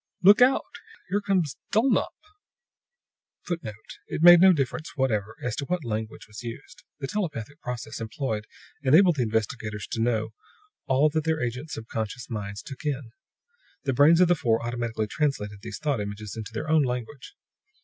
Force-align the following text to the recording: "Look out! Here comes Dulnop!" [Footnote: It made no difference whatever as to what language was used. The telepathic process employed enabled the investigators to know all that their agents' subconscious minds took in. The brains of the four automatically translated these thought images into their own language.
"Look 0.23 0.41
out! 0.41 0.65
Here 1.11 1.21
comes 1.21 1.57
Dulnop!" 1.71 2.15
[Footnote: 3.43 3.99
It 4.07 4.23
made 4.23 4.41
no 4.41 4.51
difference 4.51 4.93
whatever 4.95 5.35
as 5.43 5.55
to 5.57 5.65
what 5.65 5.85
language 5.85 6.27
was 6.27 6.41
used. 6.41 6.81
The 6.97 7.05
telepathic 7.05 7.61
process 7.61 8.01
employed 8.01 8.47
enabled 8.81 9.17
the 9.17 9.21
investigators 9.21 9.85
to 9.91 10.01
know 10.01 10.29
all 10.87 11.09
that 11.09 11.23
their 11.23 11.39
agents' 11.39 11.75
subconscious 11.75 12.31
minds 12.31 12.63
took 12.63 12.83
in. 12.83 13.11
The 13.83 13.93
brains 13.93 14.19
of 14.21 14.27
the 14.27 14.33
four 14.33 14.65
automatically 14.65 15.05
translated 15.05 15.59
these 15.61 15.77
thought 15.77 16.01
images 16.01 16.35
into 16.35 16.51
their 16.51 16.67
own 16.67 16.81
language. 16.81 17.35